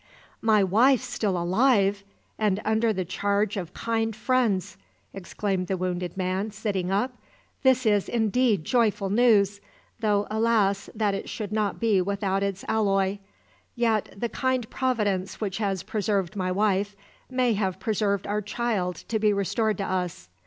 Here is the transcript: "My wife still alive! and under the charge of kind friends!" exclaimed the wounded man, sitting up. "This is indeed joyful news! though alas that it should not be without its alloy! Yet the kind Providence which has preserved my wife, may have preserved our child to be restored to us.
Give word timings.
"My 0.41 0.63
wife 0.63 1.01
still 1.03 1.37
alive! 1.37 2.03
and 2.39 2.59
under 2.65 2.91
the 2.91 3.05
charge 3.05 3.55
of 3.55 3.75
kind 3.75 4.15
friends!" 4.15 4.75
exclaimed 5.13 5.67
the 5.67 5.77
wounded 5.77 6.17
man, 6.17 6.49
sitting 6.49 6.89
up. 6.89 7.13
"This 7.61 7.85
is 7.85 8.09
indeed 8.09 8.65
joyful 8.65 9.11
news! 9.11 9.61
though 9.99 10.25
alas 10.31 10.89
that 10.95 11.13
it 11.13 11.29
should 11.29 11.51
not 11.51 11.79
be 11.79 12.01
without 12.01 12.41
its 12.41 12.65
alloy! 12.67 13.19
Yet 13.75 14.11
the 14.17 14.27
kind 14.29 14.67
Providence 14.71 15.39
which 15.39 15.59
has 15.59 15.83
preserved 15.83 16.35
my 16.35 16.51
wife, 16.51 16.95
may 17.29 17.53
have 17.53 17.79
preserved 17.79 18.25
our 18.25 18.41
child 18.41 18.95
to 19.07 19.19
be 19.19 19.31
restored 19.31 19.77
to 19.77 19.85
us. 19.85 20.29